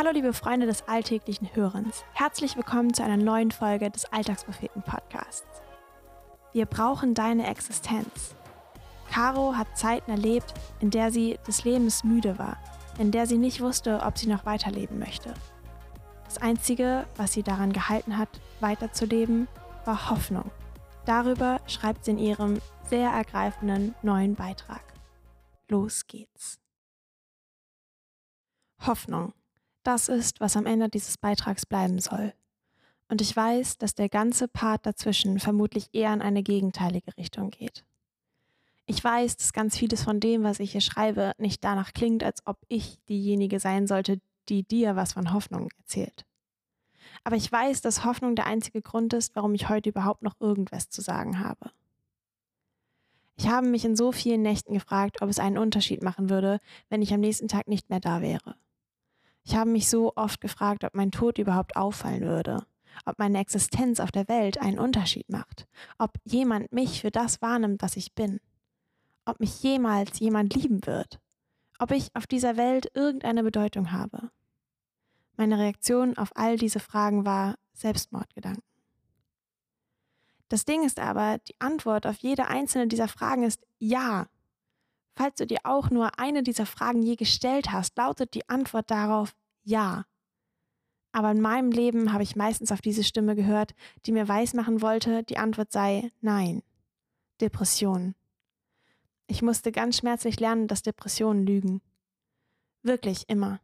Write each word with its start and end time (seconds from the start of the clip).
Hallo 0.00 0.12
liebe 0.12 0.32
Freunde 0.32 0.64
des 0.64 0.88
alltäglichen 0.88 1.54
Hörens. 1.54 2.06
Herzlich 2.14 2.56
willkommen 2.56 2.94
zu 2.94 3.04
einer 3.04 3.18
neuen 3.18 3.50
Folge 3.50 3.90
des 3.90 4.06
Alltagspropheten 4.06 4.80
Podcasts. 4.80 5.60
Wir 6.54 6.64
brauchen 6.64 7.12
deine 7.12 7.46
Existenz. 7.46 8.34
Caro 9.10 9.56
hat 9.56 9.76
Zeiten 9.76 10.10
erlebt, 10.10 10.54
in 10.80 10.88
der 10.88 11.12
sie 11.12 11.38
des 11.46 11.64
Lebens 11.64 12.02
müde 12.02 12.38
war, 12.38 12.56
in 12.98 13.10
der 13.10 13.26
sie 13.26 13.36
nicht 13.36 13.60
wusste, 13.60 14.00
ob 14.02 14.16
sie 14.16 14.26
noch 14.28 14.46
weiterleben 14.46 14.98
möchte. 14.98 15.34
Das 16.24 16.38
Einzige, 16.38 17.04
was 17.16 17.34
sie 17.34 17.42
daran 17.42 17.74
gehalten 17.74 18.16
hat, 18.16 18.40
weiterzuleben, 18.60 19.48
war 19.84 20.08
Hoffnung. 20.08 20.50
Darüber 21.04 21.60
schreibt 21.66 22.06
sie 22.06 22.12
in 22.12 22.18
ihrem 22.18 22.62
sehr 22.88 23.10
ergreifenden 23.10 23.94
neuen 24.00 24.34
Beitrag. 24.34 24.94
Los 25.68 26.06
geht's. 26.06 26.58
Hoffnung. 28.86 29.34
Das 29.90 30.08
ist, 30.08 30.38
was 30.38 30.56
am 30.56 30.66
Ende 30.66 30.88
dieses 30.88 31.18
Beitrags 31.18 31.66
bleiben 31.66 31.98
soll. 31.98 32.32
Und 33.08 33.20
ich 33.20 33.34
weiß, 33.34 33.76
dass 33.76 33.96
der 33.96 34.08
ganze 34.08 34.46
Part 34.46 34.86
dazwischen 34.86 35.40
vermutlich 35.40 35.88
eher 35.92 36.14
in 36.14 36.22
eine 36.22 36.44
gegenteilige 36.44 37.16
Richtung 37.16 37.50
geht. 37.50 37.84
Ich 38.86 39.02
weiß, 39.02 39.36
dass 39.36 39.52
ganz 39.52 39.76
vieles 39.76 40.04
von 40.04 40.20
dem, 40.20 40.44
was 40.44 40.60
ich 40.60 40.70
hier 40.70 40.80
schreibe, 40.80 41.32
nicht 41.38 41.64
danach 41.64 41.92
klingt, 41.92 42.22
als 42.22 42.46
ob 42.46 42.58
ich 42.68 43.00
diejenige 43.08 43.58
sein 43.58 43.88
sollte, 43.88 44.20
die 44.48 44.62
dir 44.62 44.94
was 44.94 45.14
von 45.14 45.32
Hoffnung 45.32 45.68
erzählt. 45.78 46.24
Aber 47.24 47.34
ich 47.34 47.50
weiß, 47.50 47.80
dass 47.80 48.04
Hoffnung 48.04 48.36
der 48.36 48.46
einzige 48.46 48.82
Grund 48.82 49.12
ist, 49.12 49.34
warum 49.34 49.54
ich 49.54 49.68
heute 49.68 49.88
überhaupt 49.88 50.22
noch 50.22 50.36
irgendwas 50.38 50.88
zu 50.88 51.00
sagen 51.00 51.40
habe. 51.40 51.72
Ich 53.34 53.48
habe 53.48 53.66
mich 53.66 53.84
in 53.84 53.96
so 53.96 54.12
vielen 54.12 54.42
Nächten 54.42 54.72
gefragt, 54.72 55.20
ob 55.20 55.28
es 55.28 55.40
einen 55.40 55.58
Unterschied 55.58 56.00
machen 56.00 56.30
würde, 56.30 56.60
wenn 56.90 57.02
ich 57.02 57.12
am 57.12 57.18
nächsten 57.18 57.48
Tag 57.48 57.66
nicht 57.66 57.90
mehr 57.90 57.98
da 57.98 58.22
wäre. 58.22 58.54
Ich 59.50 59.56
habe 59.56 59.70
mich 59.70 59.88
so 59.88 60.12
oft 60.14 60.40
gefragt, 60.40 60.84
ob 60.84 60.94
mein 60.94 61.10
Tod 61.10 61.38
überhaupt 61.38 61.74
auffallen 61.74 62.20
würde, 62.20 62.64
ob 63.04 63.18
meine 63.18 63.40
Existenz 63.40 63.98
auf 63.98 64.12
der 64.12 64.28
Welt 64.28 64.62
einen 64.62 64.78
Unterschied 64.78 65.28
macht, 65.28 65.66
ob 65.98 66.12
jemand 66.22 66.70
mich 66.70 67.00
für 67.00 67.10
das 67.10 67.42
wahrnimmt, 67.42 67.82
was 67.82 67.96
ich 67.96 68.14
bin, 68.14 68.38
ob 69.24 69.40
mich 69.40 69.60
jemals 69.60 70.20
jemand 70.20 70.54
lieben 70.54 70.86
wird, 70.86 71.18
ob 71.80 71.90
ich 71.90 72.14
auf 72.14 72.28
dieser 72.28 72.56
Welt 72.56 72.92
irgendeine 72.94 73.42
Bedeutung 73.42 73.90
habe. 73.90 74.30
Meine 75.36 75.58
Reaktion 75.58 76.16
auf 76.16 76.30
all 76.36 76.56
diese 76.56 76.78
Fragen 76.78 77.26
war 77.26 77.56
Selbstmordgedanken. 77.72 78.62
Das 80.48 80.64
Ding 80.64 80.84
ist 80.84 81.00
aber, 81.00 81.38
die 81.38 81.60
Antwort 81.60 82.06
auf 82.06 82.18
jede 82.18 82.46
einzelne 82.46 82.86
dieser 82.86 83.08
Fragen 83.08 83.42
ist 83.42 83.66
ja. 83.80 84.28
Falls 85.16 85.34
du 85.34 85.46
dir 85.48 85.58
auch 85.64 85.90
nur 85.90 86.20
eine 86.20 86.44
dieser 86.44 86.66
Fragen 86.66 87.02
je 87.02 87.16
gestellt 87.16 87.72
hast, 87.72 87.98
lautet 87.98 88.34
die 88.34 88.48
Antwort 88.48 88.92
darauf 88.92 89.34
ja. 89.70 90.04
Aber 91.12 91.30
in 91.30 91.40
meinem 91.40 91.70
Leben 91.70 92.12
habe 92.12 92.22
ich 92.22 92.36
meistens 92.36 92.70
auf 92.70 92.80
diese 92.80 93.02
Stimme 93.02 93.34
gehört, 93.34 93.74
die 94.06 94.12
mir 94.12 94.28
weismachen 94.28 94.82
wollte, 94.82 95.22
die 95.24 95.38
Antwort 95.38 95.72
sei 95.72 96.12
nein. 96.20 96.62
Depression. 97.40 98.14
Ich 99.26 99.42
musste 99.42 99.72
ganz 99.72 99.98
schmerzlich 99.98 100.38
lernen, 100.38 100.68
dass 100.68 100.82
Depressionen 100.82 101.46
lügen. 101.46 101.80
Wirklich 102.82 103.28
immer. 103.28 103.60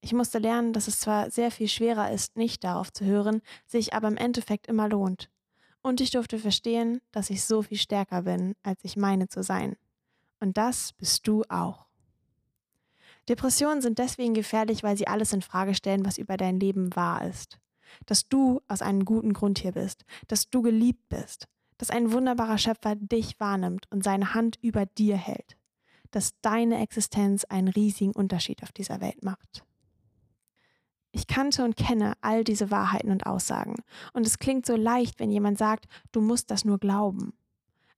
Ich 0.00 0.12
musste 0.12 0.38
lernen, 0.38 0.72
dass 0.72 0.88
es 0.88 0.98
zwar 0.98 1.30
sehr 1.30 1.50
viel 1.50 1.68
schwerer 1.68 2.10
ist, 2.10 2.36
nicht 2.36 2.64
darauf 2.64 2.92
zu 2.92 3.04
hören, 3.04 3.42
sich 3.66 3.94
aber 3.94 4.08
im 4.08 4.16
Endeffekt 4.16 4.66
immer 4.66 4.88
lohnt. 4.88 5.30
Und 5.82 6.00
ich 6.00 6.10
durfte 6.10 6.38
verstehen, 6.38 7.00
dass 7.10 7.30
ich 7.30 7.44
so 7.44 7.62
viel 7.62 7.78
stärker 7.78 8.22
bin, 8.22 8.54
als 8.62 8.84
ich 8.84 8.96
meine 8.96 9.28
zu 9.28 9.42
sein. 9.42 9.76
Und 10.40 10.56
das 10.56 10.92
bist 10.92 11.26
du 11.26 11.44
auch. 11.48 11.86
Depressionen 13.28 13.80
sind 13.80 13.98
deswegen 13.98 14.34
gefährlich, 14.34 14.82
weil 14.82 14.96
sie 14.96 15.06
alles 15.06 15.32
in 15.32 15.42
Frage 15.42 15.74
stellen, 15.74 16.04
was 16.04 16.18
über 16.18 16.36
dein 16.36 16.58
Leben 16.58 16.94
wahr 16.96 17.24
ist. 17.26 17.58
Dass 18.06 18.28
du 18.28 18.60
aus 18.68 18.82
einem 18.82 19.04
guten 19.04 19.32
Grund 19.32 19.58
hier 19.58 19.72
bist, 19.72 20.04
dass 20.28 20.48
du 20.48 20.62
geliebt 20.62 21.08
bist, 21.08 21.46
dass 21.78 21.90
ein 21.90 22.12
wunderbarer 22.12 22.58
Schöpfer 22.58 22.94
dich 22.96 23.38
wahrnimmt 23.38 23.86
und 23.90 24.02
seine 24.02 24.34
Hand 24.34 24.58
über 24.62 24.86
dir 24.86 25.16
hält, 25.16 25.56
dass 26.10 26.38
deine 26.40 26.80
Existenz 26.80 27.44
einen 27.44 27.68
riesigen 27.68 28.12
Unterschied 28.12 28.62
auf 28.62 28.72
dieser 28.72 29.00
Welt 29.00 29.22
macht. 29.22 29.64
Ich 31.12 31.26
kannte 31.26 31.64
und 31.64 31.76
kenne 31.76 32.14
all 32.22 32.42
diese 32.42 32.70
Wahrheiten 32.70 33.10
und 33.10 33.26
Aussagen, 33.26 33.76
und 34.14 34.26
es 34.26 34.38
klingt 34.38 34.64
so 34.64 34.76
leicht, 34.76 35.20
wenn 35.20 35.30
jemand 35.30 35.58
sagt, 35.58 35.86
du 36.10 36.22
musst 36.22 36.50
das 36.50 36.64
nur 36.64 36.78
glauben. 36.78 37.34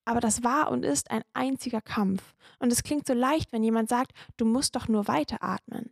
Aber 0.04 0.20
das 0.20 0.44
war 0.44 0.70
und 0.70 0.84
ist 0.84 1.10
ein 1.10 1.22
einziger 1.32 1.80
Kampf. 1.80 2.34
Und 2.58 2.72
es 2.72 2.82
klingt 2.82 3.06
so 3.06 3.14
leicht, 3.14 3.52
wenn 3.52 3.64
jemand 3.64 3.88
sagt, 3.88 4.12
du 4.36 4.44
musst 4.44 4.76
doch 4.76 4.88
nur 4.88 5.08
weiteratmen. 5.08 5.90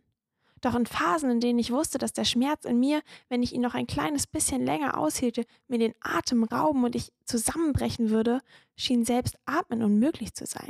Doch 0.61 0.75
in 0.75 0.85
Phasen, 0.85 1.29
in 1.29 1.39
denen 1.41 1.59
ich 1.59 1.71
wusste, 1.71 1.97
dass 1.97 2.13
der 2.13 2.23
Schmerz 2.23 2.63
in 2.63 2.79
mir, 2.79 3.01
wenn 3.27 3.43
ich 3.43 3.53
ihn 3.53 3.61
noch 3.61 3.73
ein 3.73 3.87
kleines 3.87 4.27
bisschen 4.27 4.63
länger 4.63 4.97
aushielte, 4.97 5.43
mir 5.67 5.77
den 5.77 5.93
Atem 5.99 6.45
rauben 6.45 6.85
und 6.85 6.95
ich 6.95 7.11
zusammenbrechen 7.25 8.11
würde, 8.11 8.39
schien 8.77 9.03
selbst 9.03 9.35
Atmen 9.45 9.83
unmöglich 9.83 10.33
zu 10.33 10.45
sein. 10.45 10.69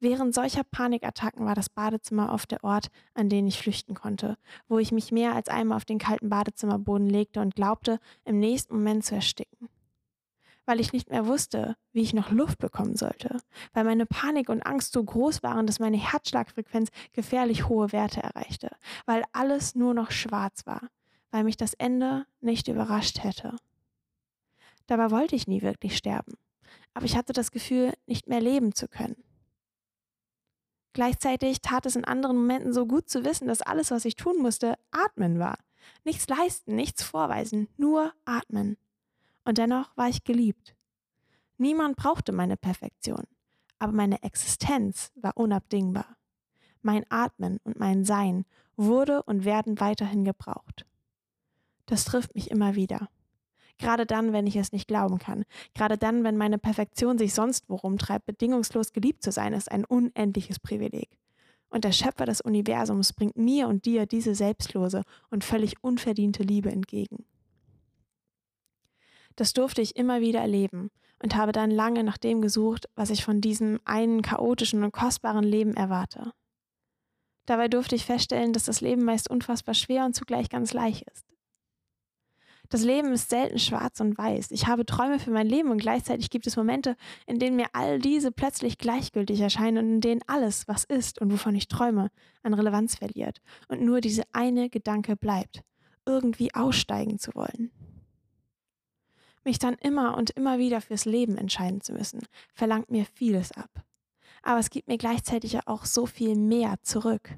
Während 0.00 0.34
solcher 0.34 0.64
Panikattacken 0.64 1.46
war 1.46 1.54
das 1.54 1.68
Badezimmer 1.68 2.32
oft 2.32 2.50
der 2.50 2.64
Ort, 2.64 2.88
an 3.14 3.28
den 3.28 3.46
ich 3.46 3.60
flüchten 3.60 3.94
konnte, 3.94 4.36
wo 4.66 4.80
ich 4.80 4.90
mich 4.90 5.12
mehr 5.12 5.36
als 5.36 5.48
einmal 5.48 5.76
auf 5.76 5.84
den 5.84 5.98
kalten 5.98 6.30
Badezimmerboden 6.30 7.08
legte 7.08 7.40
und 7.40 7.54
glaubte, 7.54 8.00
im 8.24 8.40
nächsten 8.40 8.74
Moment 8.74 9.04
zu 9.04 9.14
ersticken 9.14 9.68
weil 10.64 10.80
ich 10.80 10.92
nicht 10.92 11.10
mehr 11.10 11.26
wusste, 11.26 11.76
wie 11.92 12.02
ich 12.02 12.14
noch 12.14 12.30
Luft 12.30 12.58
bekommen 12.58 12.96
sollte, 12.96 13.38
weil 13.72 13.84
meine 13.84 14.06
Panik 14.06 14.48
und 14.48 14.64
Angst 14.64 14.92
so 14.92 15.02
groß 15.02 15.42
waren, 15.42 15.66
dass 15.66 15.80
meine 15.80 15.96
Herzschlagfrequenz 15.96 16.90
gefährlich 17.12 17.68
hohe 17.68 17.92
Werte 17.92 18.22
erreichte, 18.22 18.70
weil 19.06 19.24
alles 19.32 19.74
nur 19.74 19.94
noch 19.94 20.10
schwarz 20.10 20.66
war, 20.66 20.88
weil 21.30 21.44
mich 21.44 21.56
das 21.56 21.74
Ende 21.74 22.26
nicht 22.40 22.68
überrascht 22.68 23.22
hätte. 23.22 23.56
Dabei 24.86 25.10
wollte 25.10 25.36
ich 25.36 25.48
nie 25.48 25.62
wirklich 25.62 25.96
sterben, 25.96 26.34
aber 26.94 27.06
ich 27.06 27.16
hatte 27.16 27.32
das 27.32 27.50
Gefühl, 27.50 27.92
nicht 28.06 28.28
mehr 28.28 28.40
leben 28.40 28.74
zu 28.74 28.88
können. 28.88 29.22
Gleichzeitig 30.92 31.62
tat 31.62 31.86
es 31.86 31.96
in 31.96 32.04
anderen 32.04 32.36
Momenten 32.36 32.74
so 32.74 32.86
gut 32.86 33.08
zu 33.08 33.24
wissen, 33.24 33.48
dass 33.48 33.62
alles, 33.62 33.90
was 33.90 34.04
ich 34.04 34.14
tun 34.14 34.36
musste, 34.38 34.74
atmen 34.90 35.38
war. 35.38 35.56
Nichts 36.04 36.28
leisten, 36.28 36.74
nichts 36.74 37.02
vorweisen, 37.02 37.68
nur 37.78 38.12
atmen 38.26 38.76
und 39.44 39.58
dennoch 39.58 39.96
war 39.96 40.08
ich 40.08 40.24
geliebt. 40.24 40.74
Niemand 41.58 41.96
brauchte 41.96 42.32
meine 42.32 42.56
Perfektion, 42.56 43.24
aber 43.78 43.92
meine 43.92 44.22
Existenz 44.22 45.12
war 45.14 45.36
unabdingbar. 45.36 46.16
Mein 46.80 47.04
Atmen 47.08 47.58
und 47.62 47.78
mein 47.78 48.04
Sein 48.04 48.44
wurde 48.76 49.22
und 49.22 49.44
werden 49.44 49.78
weiterhin 49.80 50.24
gebraucht. 50.24 50.86
Das 51.86 52.04
trifft 52.04 52.34
mich 52.34 52.50
immer 52.50 52.74
wieder. 52.74 53.08
Gerade 53.78 54.06
dann, 54.06 54.32
wenn 54.32 54.46
ich 54.46 54.56
es 54.56 54.72
nicht 54.72 54.86
glauben 54.86 55.18
kann. 55.18 55.44
Gerade 55.74 55.98
dann, 55.98 56.24
wenn 56.24 56.36
meine 56.36 56.58
Perfektion 56.58 57.18
sich 57.18 57.34
sonst 57.34 57.68
worum 57.68 57.98
treibt, 57.98 58.26
bedingungslos 58.26 58.92
geliebt 58.92 59.22
zu 59.22 59.32
sein, 59.32 59.52
ist 59.52 59.70
ein 59.70 59.84
unendliches 59.84 60.58
Privileg. 60.58 61.18
Und 61.68 61.84
der 61.84 61.92
Schöpfer 61.92 62.26
des 62.26 62.40
Universums 62.40 63.12
bringt 63.12 63.36
mir 63.36 63.66
und 63.66 63.86
dir 63.86 64.06
diese 64.06 64.34
selbstlose 64.34 65.02
und 65.30 65.42
völlig 65.42 65.82
unverdiente 65.82 66.42
Liebe 66.42 66.70
entgegen. 66.70 67.24
Das 69.36 69.52
durfte 69.52 69.82
ich 69.82 69.96
immer 69.96 70.20
wieder 70.20 70.40
erleben 70.40 70.90
und 71.22 71.36
habe 71.36 71.52
dann 71.52 71.70
lange 71.70 72.04
nach 72.04 72.18
dem 72.18 72.42
gesucht, 72.42 72.86
was 72.94 73.10
ich 73.10 73.24
von 73.24 73.40
diesem 73.40 73.80
einen 73.84 74.22
chaotischen 74.22 74.84
und 74.84 74.92
kostbaren 74.92 75.44
Leben 75.44 75.74
erwarte. 75.74 76.32
Dabei 77.46 77.68
durfte 77.68 77.96
ich 77.96 78.04
feststellen, 78.04 78.52
dass 78.52 78.64
das 78.64 78.80
Leben 78.80 79.04
meist 79.04 79.28
unfassbar 79.28 79.74
schwer 79.74 80.04
und 80.04 80.14
zugleich 80.14 80.48
ganz 80.48 80.72
leicht 80.72 81.02
ist. 81.12 81.26
Das 82.68 82.84
Leben 82.84 83.12
ist 83.12 83.28
selten 83.28 83.58
schwarz 83.58 84.00
und 84.00 84.16
weiß. 84.16 84.50
Ich 84.50 84.66
habe 84.66 84.86
Träume 84.86 85.18
für 85.18 85.30
mein 85.30 85.46
Leben 85.46 85.70
und 85.70 85.76
gleichzeitig 85.76 86.30
gibt 86.30 86.46
es 86.46 86.56
Momente, 86.56 86.96
in 87.26 87.38
denen 87.38 87.56
mir 87.56 87.66
all 87.74 87.98
diese 87.98 88.32
plötzlich 88.32 88.78
gleichgültig 88.78 89.40
erscheinen 89.40 89.76
und 89.78 89.92
in 89.92 90.00
denen 90.00 90.22
alles, 90.26 90.66
was 90.68 90.84
ist 90.84 91.20
und 91.20 91.30
wovon 91.30 91.54
ich 91.54 91.68
träume, 91.68 92.10
an 92.42 92.54
Relevanz 92.54 92.94
verliert 92.94 93.42
und 93.68 93.82
nur 93.82 94.00
diese 94.00 94.22
eine 94.32 94.70
Gedanke 94.70 95.16
bleibt, 95.16 95.60
irgendwie 96.06 96.54
aussteigen 96.54 97.18
zu 97.18 97.34
wollen. 97.34 97.70
Mich 99.44 99.58
dann 99.58 99.74
immer 99.74 100.16
und 100.16 100.30
immer 100.30 100.58
wieder 100.58 100.80
fürs 100.80 101.04
Leben 101.04 101.36
entscheiden 101.36 101.80
zu 101.80 101.92
müssen, 101.92 102.20
verlangt 102.54 102.90
mir 102.90 103.04
vieles 103.04 103.52
ab. 103.52 103.70
Aber 104.42 104.60
es 104.60 104.70
gibt 104.70 104.88
mir 104.88 104.98
gleichzeitig 104.98 105.66
auch 105.66 105.84
so 105.84 106.06
viel 106.06 106.36
mehr 106.36 106.76
zurück. 106.82 107.30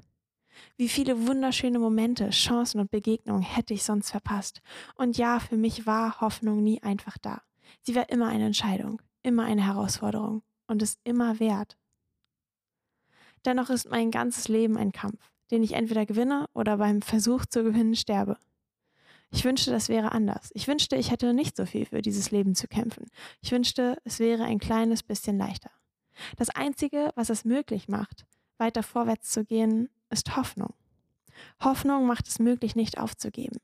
Wie 0.77 0.89
viele 0.89 1.27
wunderschöne 1.27 1.79
Momente, 1.79 2.29
Chancen 2.29 2.79
und 2.79 2.91
Begegnungen 2.91 3.41
hätte 3.41 3.73
ich 3.73 3.83
sonst 3.83 4.11
verpasst. 4.11 4.61
Und 4.95 5.17
ja, 5.17 5.39
für 5.39 5.57
mich 5.57 5.85
war 5.85 6.21
Hoffnung 6.21 6.63
nie 6.63 6.81
einfach 6.81 7.17
da. 7.17 7.41
Sie 7.81 7.95
war 7.95 8.09
immer 8.09 8.27
eine 8.27 8.45
Entscheidung, 8.45 9.01
immer 9.23 9.43
eine 9.43 9.65
Herausforderung 9.65 10.43
und 10.67 10.81
ist 10.81 10.99
immer 11.03 11.39
wert. 11.39 11.77
Dennoch 13.45 13.69
ist 13.69 13.89
mein 13.89 14.11
ganzes 14.11 14.47
Leben 14.47 14.77
ein 14.77 14.91
Kampf, 14.91 15.31
den 15.51 15.63
ich 15.63 15.73
entweder 15.73 16.05
gewinne 16.05 16.47
oder 16.53 16.77
beim 16.77 17.01
Versuch 17.01 17.45
zu 17.45 17.63
gewinnen 17.63 17.95
sterbe. 17.95 18.37
Ich 19.35 19.43
wünschte, 19.43 19.69
das 19.69 19.89
wäre 19.89 20.13
anders. 20.13 20.49
Ich 20.53 20.65
wünschte, 20.69 20.95
ich 20.95 21.11
hätte 21.11 21.33
nicht 21.33 21.57
so 21.57 21.65
viel 21.65 21.85
für 21.85 22.01
dieses 22.01 22.31
Leben 22.31 22.55
zu 22.55 22.69
kämpfen. 22.69 23.07
Ich 23.41 23.51
wünschte, 23.51 23.97
es 24.05 24.19
wäre 24.19 24.45
ein 24.45 24.59
kleines 24.59 25.03
bisschen 25.03 25.37
leichter. 25.37 25.69
Das 26.37 26.49
Einzige, 26.49 27.11
was 27.15 27.29
es 27.29 27.43
möglich 27.43 27.89
macht, 27.89 28.25
weiter 28.57 28.81
vorwärts 28.81 29.31
zu 29.31 29.43
gehen, 29.43 29.89
ist 30.09 30.37
Hoffnung. 30.37 30.73
Hoffnung 31.61 32.07
macht 32.07 32.29
es 32.29 32.39
möglich, 32.39 32.77
nicht 32.77 32.97
aufzugeben. 32.97 33.57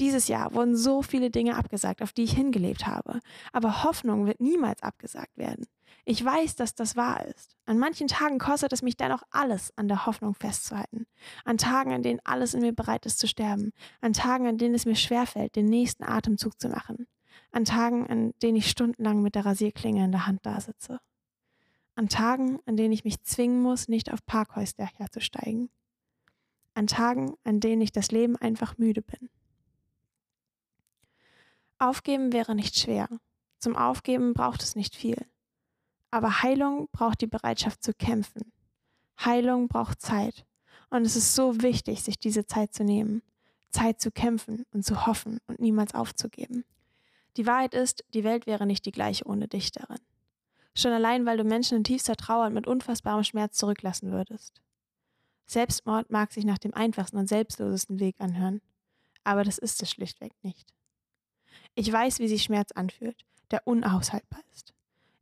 Dieses 0.00 0.28
Jahr 0.28 0.54
wurden 0.54 0.76
so 0.76 1.02
viele 1.02 1.30
Dinge 1.30 1.56
abgesagt, 1.56 2.00
auf 2.00 2.14
die 2.14 2.22
ich 2.22 2.32
hingelebt 2.32 2.86
habe, 2.86 3.20
aber 3.52 3.84
Hoffnung 3.84 4.24
wird 4.24 4.40
niemals 4.40 4.82
abgesagt 4.82 5.36
werden. 5.36 5.66
Ich 6.04 6.24
weiß, 6.24 6.56
dass 6.56 6.74
das 6.74 6.96
wahr 6.96 7.24
ist. 7.26 7.56
An 7.64 7.78
manchen 7.78 8.08
Tagen 8.08 8.38
kostet 8.38 8.72
es 8.72 8.82
mich 8.82 8.96
dennoch 8.96 9.22
alles, 9.30 9.72
an 9.76 9.88
der 9.88 10.06
Hoffnung 10.06 10.34
festzuhalten. 10.34 11.06
An 11.44 11.58
Tagen, 11.58 11.92
an 11.92 12.02
denen 12.02 12.20
alles 12.24 12.54
in 12.54 12.60
mir 12.60 12.72
bereit 12.72 13.06
ist 13.06 13.18
zu 13.18 13.28
sterben. 13.28 13.72
An 14.00 14.12
Tagen, 14.12 14.46
an 14.46 14.58
denen 14.58 14.74
es 14.74 14.84
mir 14.84 14.96
schwerfällt, 14.96 15.54
den 15.54 15.66
nächsten 15.66 16.04
Atemzug 16.04 16.60
zu 16.60 16.68
machen. 16.68 17.06
An 17.52 17.64
Tagen, 17.64 18.06
an 18.08 18.34
denen 18.42 18.56
ich 18.56 18.68
stundenlang 18.68 19.22
mit 19.22 19.34
der 19.34 19.46
Rasierklinge 19.46 20.04
in 20.04 20.12
der 20.12 20.26
Hand 20.26 20.44
dasitze. 20.44 21.00
An 21.94 22.08
Tagen, 22.08 22.58
an 22.66 22.76
denen 22.76 22.92
ich 22.92 23.04
mich 23.04 23.22
zwingen 23.22 23.60
muss, 23.60 23.88
nicht 23.88 24.12
auf 24.12 24.24
Parkhäuser 24.24 24.86
herzusteigen. 24.96 25.70
An 26.74 26.86
Tagen, 26.86 27.34
an 27.44 27.60
denen 27.60 27.82
ich 27.82 27.92
das 27.92 28.10
Leben 28.10 28.36
einfach 28.36 28.78
müde 28.78 29.02
bin. 29.02 29.28
Aufgeben 31.78 32.32
wäre 32.32 32.54
nicht 32.54 32.78
schwer. 32.78 33.08
Zum 33.58 33.76
Aufgeben 33.76 34.34
braucht 34.34 34.62
es 34.62 34.74
nicht 34.74 34.96
viel. 34.96 35.26
Aber 36.12 36.42
Heilung 36.42 36.88
braucht 36.92 37.22
die 37.22 37.26
Bereitschaft 37.26 37.82
zu 37.82 37.94
kämpfen. 37.94 38.52
Heilung 39.24 39.66
braucht 39.66 40.00
Zeit. 40.00 40.44
Und 40.90 41.06
es 41.06 41.16
ist 41.16 41.34
so 41.34 41.62
wichtig, 41.62 42.02
sich 42.02 42.18
diese 42.18 42.46
Zeit 42.46 42.74
zu 42.74 42.84
nehmen. 42.84 43.22
Zeit 43.70 43.98
zu 43.98 44.10
kämpfen 44.10 44.66
und 44.72 44.84
zu 44.84 45.06
hoffen 45.06 45.40
und 45.46 45.58
niemals 45.58 45.94
aufzugeben. 45.94 46.64
Die 47.38 47.46
Wahrheit 47.46 47.72
ist, 47.72 48.04
die 48.12 48.24
Welt 48.24 48.46
wäre 48.46 48.66
nicht 48.66 48.84
die 48.84 48.92
gleiche 48.92 49.26
ohne 49.26 49.48
dich 49.48 49.72
darin. 49.72 50.00
Schon 50.76 50.92
allein, 50.92 51.24
weil 51.24 51.38
du 51.38 51.44
Menschen 51.44 51.78
in 51.78 51.84
tiefster 51.84 52.14
Trauer 52.14 52.46
und 52.46 52.54
mit 52.54 52.66
unfassbarem 52.66 53.24
Schmerz 53.24 53.56
zurücklassen 53.56 54.12
würdest. 54.12 54.60
Selbstmord 55.46 56.10
mag 56.10 56.30
sich 56.30 56.44
nach 56.44 56.58
dem 56.58 56.74
einfachsten 56.74 57.16
und 57.16 57.28
selbstlosesten 57.28 58.00
Weg 58.00 58.16
anhören, 58.18 58.60
aber 59.24 59.44
das 59.44 59.56
ist 59.56 59.82
es 59.82 59.90
schlichtweg 59.90 60.32
nicht. 60.42 60.74
Ich 61.74 61.90
weiß, 61.90 62.18
wie 62.18 62.28
sich 62.28 62.42
Schmerz 62.42 62.72
anfühlt, 62.72 63.24
der 63.50 63.66
unaushaltbar 63.66 64.40
ist. 64.52 64.74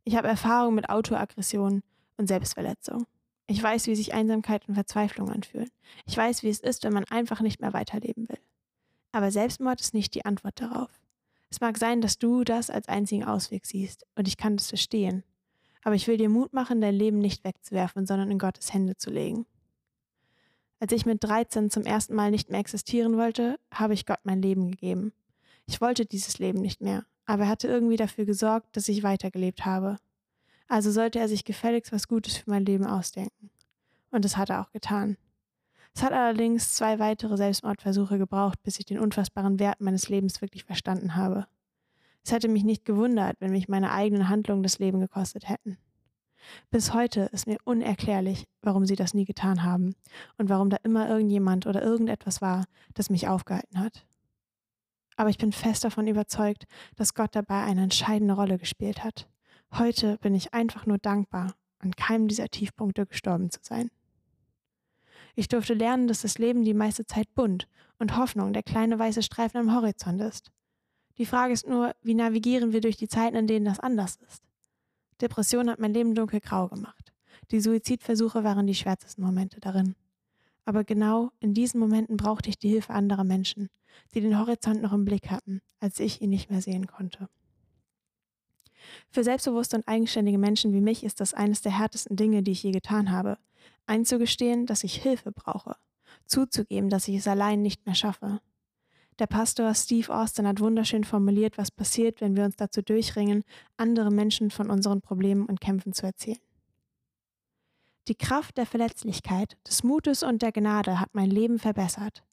Ich 0.03 0.15
habe 0.15 0.27
Erfahrung 0.27 0.75
mit 0.75 0.89
Autoaggression 0.89 1.83
und 2.17 2.27
Selbstverletzung. 2.27 3.05
Ich 3.47 3.61
weiß, 3.61 3.87
wie 3.87 3.95
sich 3.95 4.13
Einsamkeit 4.13 4.67
und 4.67 4.75
Verzweiflung 4.75 5.29
anfühlen. 5.29 5.69
Ich 6.05 6.15
weiß, 6.15 6.43
wie 6.43 6.49
es 6.49 6.59
ist, 6.59 6.83
wenn 6.83 6.93
man 6.93 7.05
einfach 7.05 7.41
nicht 7.41 7.59
mehr 7.59 7.73
weiterleben 7.73 8.29
will. 8.29 8.39
Aber 9.11 9.31
Selbstmord 9.31 9.81
ist 9.81 9.93
nicht 9.93 10.15
die 10.15 10.25
Antwort 10.25 10.61
darauf. 10.61 10.89
Es 11.49 11.59
mag 11.59 11.77
sein, 11.77 11.99
dass 11.99 12.17
du 12.17 12.43
das 12.45 12.69
als 12.69 12.87
einzigen 12.87 13.25
Ausweg 13.25 13.65
siehst, 13.65 14.05
und 14.15 14.27
ich 14.27 14.37
kann 14.37 14.55
das 14.55 14.69
verstehen. 14.69 15.23
Aber 15.83 15.95
ich 15.95 16.07
will 16.07 16.17
dir 16.17 16.29
Mut 16.29 16.53
machen, 16.53 16.79
dein 16.79 16.95
Leben 16.95 17.19
nicht 17.19 17.43
wegzuwerfen, 17.43 18.05
sondern 18.05 18.31
in 18.31 18.39
Gottes 18.39 18.73
Hände 18.73 18.95
zu 18.95 19.09
legen. 19.09 19.45
Als 20.79 20.93
ich 20.93 21.05
mit 21.05 21.23
13 21.23 21.69
zum 21.69 21.83
ersten 21.83 22.15
Mal 22.15 22.31
nicht 22.31 22.49
mehr 22.49 22.59
existieren 22.59 23.17
wollte, 23.17 23.59
habe 23.71 23.93
ich 23.93 24.05
Gott 24.05 24.21
mein 24.23 24.41
Leben 24.41 24.71
gegeben. 24.71 25.11
Ich 25.67 25.81
wollte 25.81 26.05
dieses 26.05 26.39
Leben 26.39 26.61
nicht 26.61 26.81
mehr 26.81 27.05
aber 27.31 27.43
er 27.43 27.49
hatte 27.49 27.69
irgendwie 27.69 27.95
dafür 27.95 28.25
gesorgt, 28.25 28.75
dass 28.75 28.89
ich 28.89 29.03
weitergelebt 29.03 29.63
habe. 29.65 29.95
Also 30.67 30.91
sollte 30.91 31.17
er 31.17 31.29
sich 31.29 31.45
gefälligst 31.45 31.93
was 31.93 32.09
Gutes 32.09 32.35
für 32.35 32.49
mein 32.49 32.65
Leben 32.65 32.85
ausdenken. 32.85 33.49
Und 34.11 34.25
das 34.25 34.35
hat 34.35 34.49
er 34.49 34.61
auch 34.61 34.71
getan. 34.71 35.15
Es 35.95 36.03
hat 36.03 36.11
allerdings 36.11 36.75
zwei 36.75 36.99
weitere 36.99 37.37
Selbstmordversuche 37.37 38.17
gebraucht, 38.17 38.61
bis 38.63 38.79
ich 38.79 38.85
den 38.85 38.99
unfassbaren 38.99 39.59
Wert 39.59 39.79
meines 39.79 40.09
Lebens 40.09 40.41
wirklich 40.41 40.65
verstanden 40.65 41.15
habe. 41.15 41.47
Es 42.21 42.33
hätte 42.33 42.49
mich 42.49 42.65
nicht 42.65 42.83
gewundert, 42.83 43.37
wenn 43.39 43.51
mich 43.51 43.69
meine 43.69 43.93
eigenen 43.93 44.27
Handlungen 44.27 44.61
das 44.61 44.79
Leben 44.79 44.99
gekostet 44.99 45.47
hätten. 45.47 45.77
Bis 46.69 46.93
heute 46.93 47.29
ist 47.31 47.47
mir 47.47 47.59
unerklärlich, 47.63 48.45
warum 48.61 48.85
sie 48.85 48.97
das 48.97 49.13
nie 49.13 49.25
getan 49.25 49.63
haben 49.63 49.95
und 50.37 50.49
warum 50.49 50.69
da 50.69 50.77
immer 50.83 51.07
irgendjemand 51.07 51.65
oder 51.65 51.81
irgendetwas 51.81 52.41
war, 52.41 52.65
das 52.93 53.09
mich 53.09 53.29
aufgehalten 53.29 53.79
hat 53.79 54.05
aber 55.21 55.29
ich 55.29 55.37
bin 55.37 55.51
fest 55.51 55.83
davon 55.83 56.07
überzeugt, 56.07 56.65
dass 56.95 57.13
Gott 57.13 57.35
dabei 57.35 57.61
eine 57.61 57.83
entscheidende 57.83 58.33
Rolle 58.33 58.57
gespielt 58.57 59.03
hat. 59.03 59.29
Heute 59.71 60.17
bin 60.17 60.33
ich 60.33 60.55
einfach 60.55 60.87
nur 60.87 60.97
dankbar, 60.97 61.53
an 61.77 61.91
keinem 61.91 62.27
dieser 62.27 62.49
Tiefpunkte 62.49 63.05
gestorben 63.05 63.51
zu 63.51 63.59
sein. 63.61 63.91
Ich 65.35 65.47
durfte 65.47 65.75
lernen, 65.75 66.07
dass 66.07 66.23
das 66.23 66.39
Leben 66.39 66.63
die 66.63 66.73
meiste 66.73 67.05
Zeit 67.05 67.31
bunt 67.35 67.67
und 67.99 68.17
Hoffnung 68.17 68.51
der 68.51 68.63
kleine 68.63 68.97
weiße 68.97 69.21
Streifen 69.21 69.59
am 69.59 69.75
Horizont 69.75 70.19
ist. 70.21 70.51
Die 71.19 71.27
Frage 71.27 71.53
ist 71.53 71.67
nur, 71.67 71.93
wie 72.01 72.15
navigieren 72.15 72.73
wir 72.73 72.81
durch 72.81 72.97
die 72.97 73.07
Zeiten, 73.07 73.35
in 73.35 73.45
denen 73.45 73.65
das 73.65 73.79
anders 73.79 74.15
ist? 74.27 74.41
Depression 75.21 75.69
hat 75.69 75.77
mein 75.79 75.93
Leben 75.93 76.15
dunkelgrau 76.15 76.67
gemacht. 76.67 77.13
Die 77.51 77.61
Suizidversuche 77.61 78.43
waren 78.43 78.65
die 78.65 78.73
schwärzesten 78.73 79.23
Momente 79.23 79.59
darin. 79.59 79.93
Aber 80.65 80.83
genau 80.83 81.31
in 81.39 81.53
diesen 81.53 81.79
Momenten 81.79 82.17
brauchte 82.17 82.49
ich 82.49 82.57
die 82.57 82.69
Hilfe 82.69 82.93
anderer 82.93 83.23
Menschen, 83.23 83.69
die 84.13 84.21
den 84.21 84.37
Horizont 84.37 84.81
noch 84.81 84.93
im 84.93 85.05
Blick 85.05 85.29
hatten, 85.31 85.61
als 85.79 85.99
ich 85.99 86.21
ihn 86.21 86.29
nicht 86.29 86.49
mehr 86.49 86.61
sehen 86.61 86.87
konnte. 86.87 87.29
Für 89.09 89.23
selbstbewusste 89.23 89.77
und 89.77 89.87
eigenständige 89.87 90.37
Menschen 90.37 90.73
wie 90.73 90.81
mich 90.81 91.03
ist 91.03 91.19
das 91.19 91.33
eines 91.33 91.61
der 91.61 91.77
härtesten 91.77 92.15
Dinge, 92.15 92.43
die 92.43 92.51
ich 92.51 92.63
je 92.63 92.71
getan 92.71 93.11
habe, 93.11 93.37
einzugestehen, 93.85 94.65
dass 94.65 94.83
ich 94.83 94.95
Hilfe 94.95 95.31
brauche, 95.31 95.75
zuzugeben, 96.25 96.89
dass 96.89 97.07
ich 97.07 97.15
es 97.17 97.27
allein 97.27 97.61
nicht 97.61 97.85
mehr 97.85 97.95
schaffe. 97.95 98.39
Der 99.19 99.27
Pastor 99.27 99.73
Steve 99.75 100.13
Austin 100.15 100.47
hat 100.47 100.59
wunderschön 100.59 101.03
formuliert, 101.03 101.57
was 101.57 101.69
passiert, 101.69 102.21
wenn 102.21 102.35
wir 102.35 102.45
uns 102.45 102.55
dazu 102.55 102.81
durchringen, 102.81 103.43
andere 103.77 104.09
Menschen 104.09 104.49
von 104.49 104.69
unseren 104.69 105.01
Problemen 105.01 105.45
und 105.45 105.61
Kämpfen 105.61 105.93
zu 105.93 106.05
erzählen. 106.05 106.39
Die 108.07 108.15
Kraft 108.15 108.57
der 108.57 108.65
Verletzlichkeit, 108.65 109.57
des 109.67 109.83
Mutes 109.83 110.23
und 110.23 110.41
der 110.41 110.51
Gnade 110.51 110.99
hat 110.99 111.13
mein 111.13 111.29
Leben 111.29 111.59
verbessert. 111.59 112.23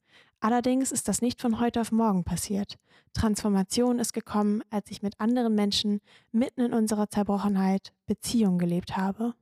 Allerdings 0.41 0.93
ist 0.93 1.09
das 1.09 1.21
nicht 1.21 1.43
von 1.43 1.61
heute 1.61 1.81
auf 1.81 1.93
morgen 1.93 2.25
passiert. 2.25 2.77
Transformation 3.13 3.99
ist 3.99 4.13
gekommen, 4.13 4.63
als 4.71 4.91
ich 4.91 5.03
mit 5.03 5.21
anderen 5.21 5.55
Menschen 5.55 6.01
mitten 6.33 6.63
in 6.63 6.73
unserer 6.73 7.09
Zerbrochenheit 7.11 7.93
Beziehung 8.07 8.59
gelebt 8.59 8.97
habe. 8.97 9.35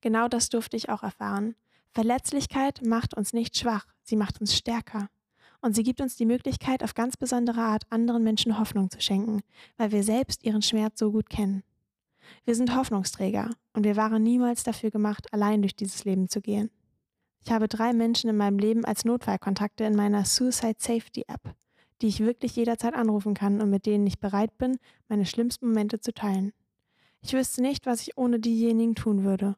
Genau 0.00 0.28
das 0.28 0.48
durfte 0.48 0.76
ich 0.76 0.88
auch 0.88 1.02
erfahren. 1.02 1.54
Verletzlichkeit 1.90 2.80
macht 2.84 3.14
uns 3.14 3.32
nicht 3.32 3.56
schwach, 3.56 3.86
sie 4.02 4.16
macht 4.16 4.40
uns 4.40 4.56
stärker. 4.56 5.08
Und 5.60 5.74
sie 5.74 5.82
gibt 5.82 6.00
uns 6.00 6.16
die 6.16 6.26
Möglichkeit, 6.26 6.82
auf 6.82 6.94
ganz 6.94 7.16
besondere 7.16 7.60
Art 7.60 7.84
anderen 7.90 8.22
Menschen 8.22 8.58
Hoffnung 8.58 8.90
zu 8.90 9.00
schenken, 9.00 9.42
weil 9.76 9.92
wir 9.92 10.02
selbst 10.02 10.44
ihren 10.44 10.62
Schmerz 10.62 10.98
so 10.98 11.12
gut 11.12 11.30
kennen. 11.30 11.62
Wir 12.44 12.54
sind 12.54 12.74
Hoffnungsträger 12.74 13.50
und 13.72 13.84
wir 13.84 13.96
waren 13.96 14.22
niemals 14.22 14.62
dafür 14.62 14.90
gemacht, 14.90 15.32
allein 15.32 15.62
durch 15.62 15.76
dieses 15.76 16.04
Leben 16.04 16.28
zu 16.28 16.40
gehen. 16.40 16.70
Ich 17.44 17.52
habe 17.52 17.68
drei 17.68 17.92
Menschen 17.92 18.28
in 18.28 18.36
meinem 18.36 18.58
Leben 18.58 18.84
als 18.84 19.04
Notfallkontakte 19.04 19.84
in 19.84 19.94
meiner 19.94 20.24
Suicide 20.24 20.76
Safety 20.78 21.24
App, 21.28 21.54
die 22.02 22.08
ich 22.08 22.20
wirklich 22.20 22.56
jederzeit 22.56 22.94
anrufen 22.94 23.34
kann 23.34 23.60
und 23.60 23.70
mit 23.70 23.86
denen 23.86 24.06
ich 24.06 24.18
bereit 24.18 24.58
bin, 24.58 24.78
meine 25.08 25.26
schlimmsten 25.26 25.68
Momente 25.68 26.00
zu 26.00 26.12
teilen. 26.12 26.52
Ich 27.22 27.32
wüsste 27.32 27.62
nicht, 27.62 27.86
was 27.86 28.00
ich 28.02 28.18
ohne 28.18 28.40
diejenigen 28.40 28.94
tun 28.94 29.24
würde. 29.24 29.56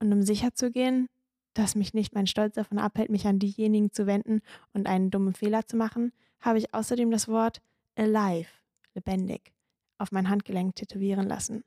Und 0.00 0.12
um 0.12 0.22
sicher 0.22 0.52
zu 0.54 0.70
gehen, 0.70 1.08
dass 1.54 1.76
mich 1.76 1.94
nicht 1.94 2.14
mein 2.14 2.26
Stolz 2.26 2.56
davon 2.56 2.78
abhält, 2.78 3.10
mich 3.10 3.26
an 3.26 3.38
diejenigen 3.38 3.92
zu 3.92 4.06
wenden 4.06 4.40
und 4.72 4.86
einen 4.86 5.10
dummen 5.10 5.34
Fehler 5.34 5.66
zu 5.66 5.76
machen, 5.76 6.12
habe 6.40 6.58
ich 6.58 6.74
außerdem 6.74 7.10
das 7.10 7.28
Wort 7.28 7.62
alive, 7.96 8.48
lebendig, 8.94 9.52
auf 9.98 10.12
mein 10.12 10.28
Handgelenk 10.28 10.74
tätowieren 10.74 11.26
lassen. 11.26 11.64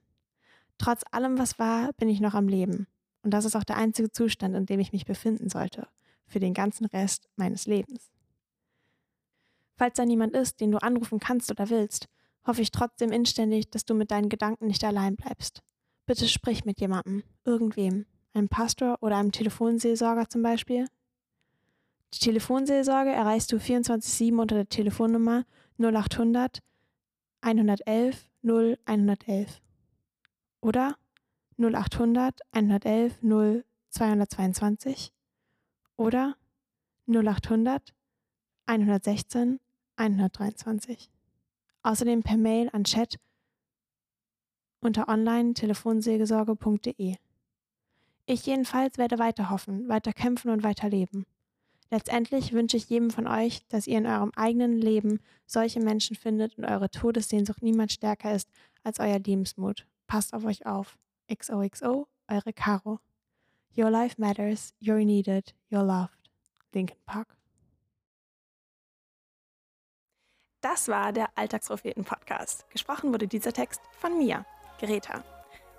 Trotz 0.77 1.01
allem, 1.11 1.37
was 1.37 1.59
war, 1.59 1.93
bin 1.93 2.09
ich 2.09 2.19
noch 2.19 2.33
am 2.33 2.47
Leben. 2.47 2.87
Und 3.23 3.31
das 3.31 3.45
ist 3.45 3.55
auch 3.55 3.63
der 3.63 3.77
einzige 3.77 4.11
Zustand, 4.11 4.55
in 4.55 4.65
dem 4.65 4.79
ich 4.79 4.93
mich 4.93 5.05
befinden 5.05 5.49
sollte, 5.49 5.87
für 6.27 6.39
den 6.39 6.53
ganzen 6.53 6.85
Rest 6.85 7.29
meines 7.35 7.65
Lebens. 7.65 8.11
Falls 9.75 9.95
da 9.95 10.05
niemand 10.05 10.33
ist, 10.33 10.59
den 10.59 10.71
du 10.71 10.77
anrufen 10.79 11.19
kannst 11.19 11.51
oder 11.51 11.69
willst, 11.69 12.07
hoffe 12.45 12.61
ich 12.61 12.71
trotzdem 12.71 13.11
inständig, 13.11 13.69
dass 13.69 13.85
du 13.85 13.93
mit 13.93 14.11
deinen 14.11 14.29
Gedanken 14.29 14.67
nicht 14.67 14.83
allein 14.83 15.15
bleibst. 15.15 15.61
Bitte 16.05 16.27
sprich 16.27 16.65
mit 16.65 16.79
jemandem, 16.79 17.23
irgendwem, 17.43 18.05
einem 18.33 18.49
Pastor 18.49 18.97
oder 19.01 19.17
einem 19.17 19.31
Telefonseelsorger 19.31 20.29
zum 20.29 20.41
Beispiel. 20.41 20.87
Die 22.13 22.19
Telefonseelsorge 22.19 23.11
erreichst 23.11 23.51
du 23.51 23.57
24-7 23.57 24.39
unter 24.39 24.55
der 24.55 24.69
Telefonnummer 24.69 25.45
0800 25.79 26.59
111 27.41 28.29
0111 28.43 29.61
oder 30.61 30.95
0800 31.57 32.39
111 32.51 33.21
0 33.21 33.65
222 33.89 35.11
oder 35.95 36.35
0800 37.07 37.93
116 38.65 39.59
123. 39.95 41.09
Außerdem 41.83 42.23
per 42.23 42.37
Mail 42.37 42.69
an 42.73 42.83
chat 42.83 43.17
unter 44.81 45.07
online-telefonseelsorge.de. 45.09 47.15
Ich 48.25 48.45
jedenfalls 48.45 48.97
werde 48.97 49.19
weiter 49.19 49.49
hoffen, 49.49 49.87
weiter 49.87 50.11
kämpfen 50.13 50.51
und 50.51 50.63
weiter 50.63 50.89
leben. 50.89 51.25
Letztendlich 51.89 52.51
wünsche 52.51 52.75
ich 52.75 52.89
jedem 52.89 53.09
von 53.09 53.27
euch, 53.27 53.65
dass 53.69 53.87
ihr 53.87 53.97
in 53.97 54.05
eurem 54.05 54.33
eigenen 54.35 54.77
Leben 54.77 55.21
solche 55.45 55.79
Menschen 55.79 56.17
findet 56.17 56.57
und 56.57 56.65
eure 56.65 56.91
Todessehnsucht 56.91 57.63
niemals 57.63 57.93
stärker 57.93 58.35
ist 58.35 58.49
als 58.83 58.99
euer 58.99 59.19
Lebensmut. 59.19 59.87
Passt 60.07 60.33
auf 60.33 60.45
euch 60.45 60.65
auf. 60.65 60.97
XOXO, 61.29 62.07
eure 62.29 62.53
Caro. 62.53 62.99
Your 63.77 63.91
life 63.91 64.15
matters, 64.17 64.73
you're 64.81 65.05
needed, 65.05 65.53
you're 65.69 65.83
loved. 65.83 66.31
Linkin 66.73 66.97
Park. 67.05 67.35
Das 70.61 70.87
war 70.87 71.11
der 71.11 71.29
Alltagspropheten-Podcast. 71.35 72.69
Gesprochen 72.69 73.11
wurde 73.13 73.27
dieser 73.27 73.53
Text 73.53 73.81
von 73.91 74.17
mir, 74.17 74.45
Greta. 74.79 75.23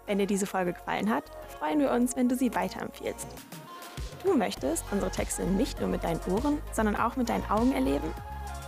Wenn 0.06 0.18
dir 0.18 0.26
diese 0.26 0.46
Folge 0.46 0.72
gefallen 0.72 1.10
hat, 1.10 1.24
freuen 1.58 1.80
wir 1.80 1.90
uns, 1.90 2.16
wenn 2.16 2.28
du 2.28 2.36
sie 2.36 2.54
weiterempfiehlst. 2.54 3.26
Du 4.24 4.36
möchtest 4.36 4.84
unsere 4.90 5.10
Texte 5.10 5.44
nicht 5.44 5.80
nur 5.80 5.88
mit 5.88 6.04
deinen 6.04 6.20
Ohren, 6.30 6.62
sondern 6.72 6.96
auch 6.96 7.16
mit 7.16 7.28
deinen 7.28 7.48
Augen 7.50 7.72
erleben? 7.72 8.12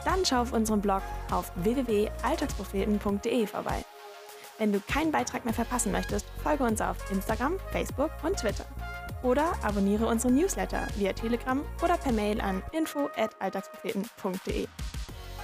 Dann 0.04 0.24
schau 0.24 0.42
auf 0.42 0.52
unserem 0.52 0.80
Blog 0.80 1.02
auf 1.30 1.52
www.alltagspropheten.de 1.56 3.46
vorbei. 3.46 3.84
Wenn 4.60 4.72
du 4.74 4.80
keinen 4.80 5.10
Beitrag 5.10 5.46
mehr 5.46 5.54
verpassen 5.54 5.90
möchtest, 5.90 6.26
folge 6.42 6.64
uns 6.64 6.82
auf 6.82 7.10
Instagram, 7.10 7.58
Facebook 7.72 8.10
und 8.22 8.36
Twitter. 8.36 8.66
Oder 9.22 9.54
abonniere 9.62 10.06
unsere 10.06 10.30
Newsletter 10.34 10.86
via 10.96 11.14
Telegram 11.14 11.64
oder 11.82 11.96
per 11.96 12.12
Mail 12.12 12.42
an 12.42 12.62
info@alltagspropheten.de. 12.72 14.68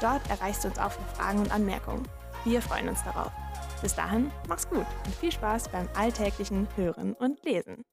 Dort 0.02 0.28
erreichst 0.28 0.64
du 0.64 0.68
uns 0.68 0.78
auch 0.78 0.92
für 0.92 1.16
Fragen 1.16 1.38
und 1.38 1.50
Anmerkungen. 1.50 2.06
Wir 2.44 2.60
freuen 2.60 2.90
uns 2.90 3.02
darauf. 3.04 3.32
Bis 3.80 3.94
dahin, 3.94 4.30
mach's 4.48 4.68
gut 4.68 4.86
und 5.06 5.14
viel 5.14 5.32
Spaß 5.32 5.70
beim 5.70 5.88
alltäglichen 5.96 6.68
Hören 6.76 7.14
und 7.14 7.42
Lesen. 7.42 7.86